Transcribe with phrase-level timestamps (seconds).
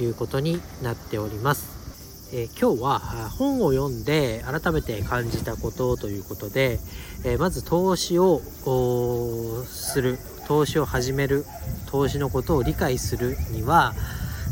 [0.00, 1.74] いうことになっております。
[2.32, 2.98] えー、今日は
[3.30, 6.80] 本を読んで改めて感じたことということで、
[7.24, 8.40] えー、まず投資を
[9.66, 10.18] する。
[10.46, 11.44] 投資を始める。
[11.86, 13.94] 投資のことを理解するには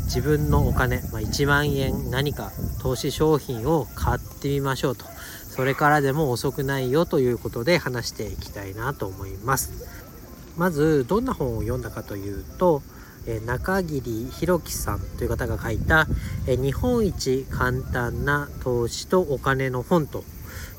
[0.05, 5.05] 自分のお金、まあ、1万円何か投資商品を買ってみましょうと。
[5.49, 9.71] それからでも遅くないよということで話していきたいなと思います。
[10.57, 12.81] まずどんな本を読んだかというと
[13.25, 16.07] え中桐弘樹さんという方が書いた、
[16.47, 20.23] え日本一簡単な投資とお金の本と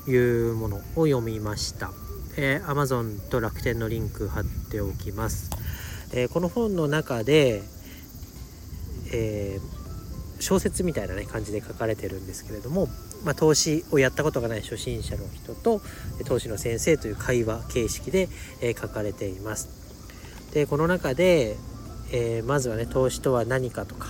[0.07, 1.91] いうものを読みました。
[2.37, 5.49] えー、Amazon と楽天のリンク貼っておきます。
[6.13, 7.63] えー、この本の中で、
[9.11, 12.87] えー、小説みたいな、ね、感じで書かれてるんですけれども、
[13.23, 15.81] まあ、投資をやったことがない初心者の人と
[16.25, 18.29] 投資の先生という会話形式で、
[18.61, 19.69] え書かれています。
[20.53, 21.57] でこの中で
[22.11, 24.07] えー、まずはね投資とは何かとか、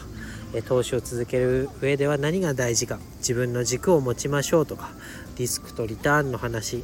[0.54, 4.90] え投資を続ける上では何が大事か自分の軸を持ちましょうとか
[5.38, 6.84] リスクとリターンの話、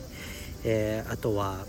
[0.64, 1.66] えー、あとは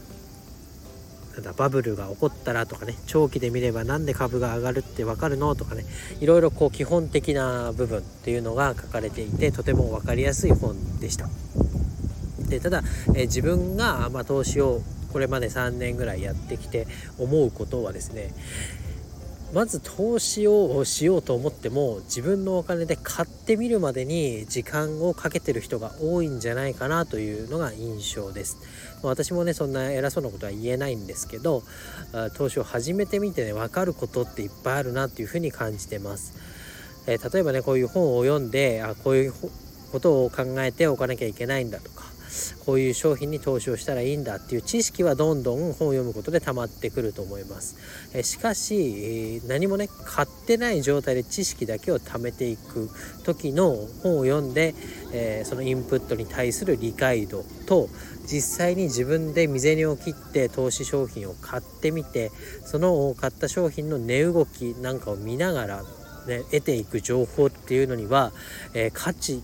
[1.34, 5.84] なんだバブルが起こったらとかね長期で見れば何で株が上がるって分かるのとかね
[6.21, 11.29] いろいろこう基本的な部分っていうのが書かれていてとても分かりやすい本でした。
[12.49, 12.83] でただ、
[13.15, 16.87] え、自分が、まあ、投資をこれまで3年ぐらいやってきて
[17.19, 18.34] 思うことはですね
[19.53, 28.56] まず投資をしようと思っても自分のお金で買ってみるまでに時間をかけてる人が多いんじゃないかなというのが印象です。
[29.03, 31.62] 私もねそんな偉そうなことは言えないんですけど
[32.37, 36.34] 投資を始めてみてね分かることっていっぱいあるなっていうふうに感じてます、
[37.09, 39.34] え、例えばねこういう本を読んであこういう
[39.91, 42.12] ことを考えておかなきゃいけないんだとか
[42.65, 47.76] こういう商品に投資をしたらいいんだっていう知識はどんどん本を読むことで溜まってくると思います。
[48.15, 52.91] えしかし、何もね買ってない状態で知識だけを貯めていく
[53.25, 54.75] 時の本を読んで、
[55.12, 57.88] えー、そのインプットに対する理解度と
[58.26, 62.31] 実際に自分で身銭を切って投資商品を買ってみて
[62.65, 65.84] その買った商品の値動きなんかを見ながら
[66.26, 68.32] ね、得ていく情報っていうのには、
[68.75, 69.42] えー、価値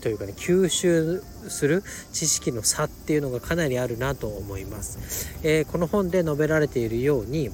[0.00, 5.38] というかね吸収する知識の差っていうのがかなりあるなと思います。
[5.42, 7.50] えー、この本で述べられているように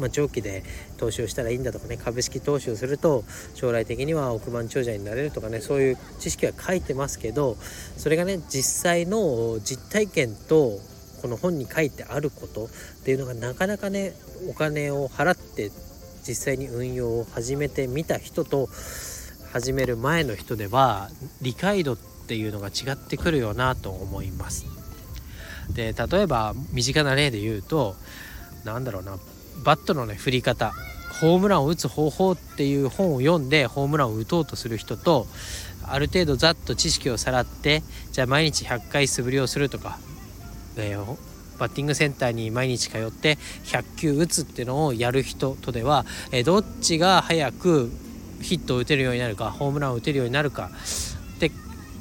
[0.00, 0.64] まあ、長期で
[0.96, 3.22] 投資をしたらいいんだとかね株式投資をすると
[3.54, 7.56] 将来的には億万長者になれるとかねそういう知識は書いてますけど
[7.96, 10.78] それがね実際の実体験と
[11.20, 12.68] この本に書いてあることっ
[13.04, 14.14] ていうのがなかなかね
[14.48, 15.70] お金を払って
[16.26, 18.68] 実際に運用を始めてみた人と
[19.52, 21.10] 始める前の人では
[21.42, 24.66] 理解度っていうのが違ってくるよなと思います。
[25.74, 27.94] で例えば身近な例で言うと
[28.64, 29.16] 何だろうな
[29.64, 30.72] バットのね振り方
[31.20, 35.26] ホームランを打つ方法っていう本を読んでホームランを打とうとする人と
[35.82, 37.82] ある程度ざっと知識をさらって
[38.12, 39.98] じゃあ毎日100回素振りをするとか、
[40.76, 41.16] えー、
[41.58, 47.90] バッティングセンターに毎日通って100球打つっていうのをやる人とでは、えー、どっちが早く
[48.40, 50.70] ヒットを打てるようになるかホームランを打てるようになるか
[51.36, 51.50] って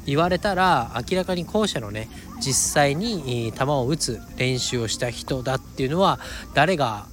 [0.05, 6.19] 言われたら明らかに後者のね実際に球を打つ練習をした人だっていうのは
[6.53, 7.07] 誰が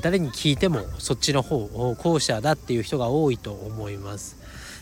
[0.00, 4.36] 誰に聞いてもそっちの方後者だっていう人が多いと思います。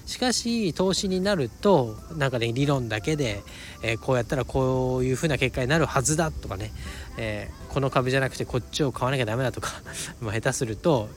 [0.06, 3.43] しかし投資になるとなんかね理論だけで、
[3.83, 6.73] えー、こうやったらこういう風な結果になるはずだとかね、
[7.17, 9.70] えー、この株じゃなくてこっちを買わなきゃダメだとか
[10.20, 11.08] まあ下手すると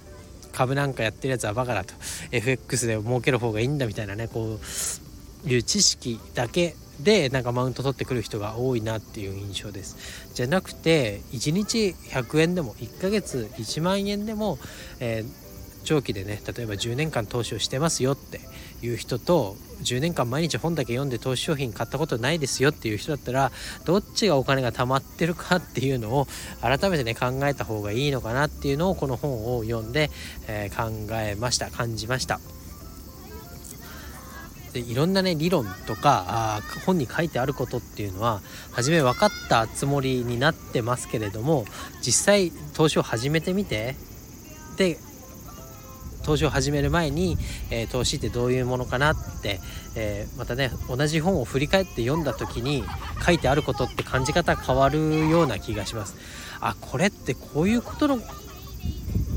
[0.58, 1.94] 株なんかやってるやつはバカだと。
[2.32, 4.58] FX で儲ける方がいいんだみたいなねこ
[5.46, 10.34] ういう知識だけでなんかマウント取ってくる人が多いなっていう印象です。
[10.34, 14.58] じゃなくて1日100円でも1ヶ月1万円でも、
[15.00, 15.47] えー
[15.88, 18.42] 長期でね例えば10年間投資をしてますよって
[18.82, 23.54] いう人と10年間毎日本だけ読んで投資商品買ったことないですよっていう人だったら
[23.86, 26.28] どっちがお金が貯まってるかっていうのを
[26.62, 30.10] 改めてね考えた方がいいのかなっていうのをこの本を読んで、
[30.50, 32.42] えー、考えました感じました。
[34.74, 38.42] でいろんなね理論とか本に書いてあることっていうのは
[38.74, 41.64] 初め分かったつもりになってますけれども
[42.02, 43.96] 実際投資を始めてみて
[44.76, 44.98] で
[46.28, 47.38] 投資を始める前に、
[47.72, 49.62] えー、投資ってどういうものかなって、
[49.96, 52.84] えー、またね同じ本を振り返って読んだ時に
[53.26, 56.18] 書いてあることって感じ方変わるような気がします。
[56.60, 58.20] あこれってこういうことの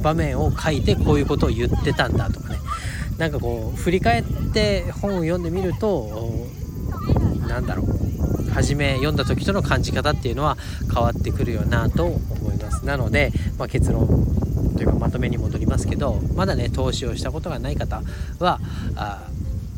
[0.03, 2.59] 場面を書いてこういうことを言ってたんだとかね。
[3.19, 6.49] なんかこう振り返って本を読んでみると
[7.47, 8.51] なんだろう。
[8.51, 10.57] 初め読んだ時との感じ方っていうのは
[10.93, 12.85] 変わってくるよなと思います。
[12.85, 14.09] なので、まあ、結論
[14.77, 18.03] というかまとめに戻りますけどまだね投資をしたことがない方
[18.39, 18.61] は
[18.97, 19.27] あ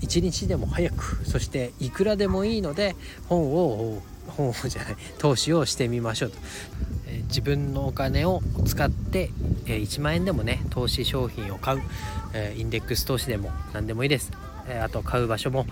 [0.00, 2.96] 1日でも早くそしていくらでもいいので
[3.28, 6.38] 本を本をじゃない投資をしてみましょうと、
[7.08, 9.30] えー、自分のお金を使って、
[9.66, 11.82] えー、1万円でもね投資商品を買う、
[12.34, 14.51] えー、インデックス投資でも何でもいいです。
[14.82, 15.66] あと買う場所も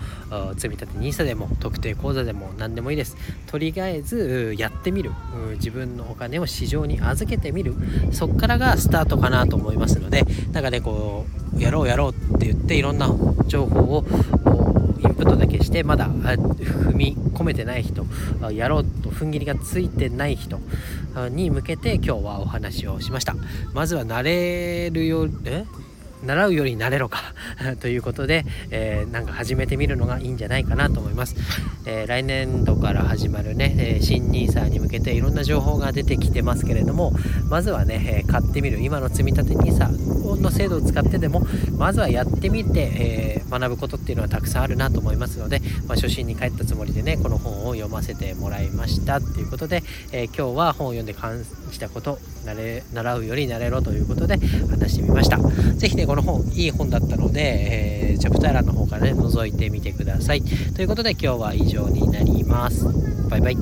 [0.55, 3.17] 積み立て NISA でも特定口座でも何でもいいです。
[3.47, 5.11] とりあえずやってみる。
[5.55, 7.75] 自分のお金を市場に預けてみる。
[8.11, 13.09] そっからがスタートかなと思いますのでなんかねこうやろうやろうって言っていろんな
[13.47, 14.05] 情報を
[14.99, 18.05] インプットだけしてまだ踏み込めてない人
[18.51, 20.59] やろうと踏ん切りがついてない人
[21.31, 23.35] に向けて今日はお話をしました。
[23.73, 25.65] まずは慣れるよえ？
[26.23, 27.33] 習うより慣れろか
[27.81, 31.35] ということで、えー、なんか始めてみるのがいいんじゃないかなと思います、
[31.85, 37.13] えー、来年度から始まるね、えー、新 NISA に向けていろんな情報が出てきてますけれども
[37.49, 41.45] まずはね、え買ってみる今の積み立て NISA の制度を使ってでも
[41.77, 52.19] まずはやってみて、え学ぶことっていうのはたくさんあるなと思いますので、まあ、初心に帰ったつもりでねこの本を読ませてもらいましたっていうことで、え今日は本を読んで感じたこと
[52.93, 54.37] 習うより慣れろということで
[54.69, 55.37] 話してみました。
[55.37, 60.41] 是非ねこの本いい本だったので、えー、チャプター欄の方からね覗いてみてください。
[60.75, 62.85] ということで今日は以上になります。
[63.29, 63.57] バイバイ。